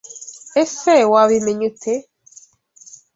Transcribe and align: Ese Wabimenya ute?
Ese 0.61 0.93
Wabimenya 1.11 1.65
ute? 1.71 1.93